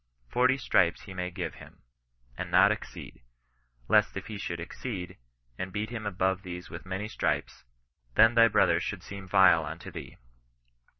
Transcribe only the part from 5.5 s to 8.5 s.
and beat hun above these with many stripes, then thy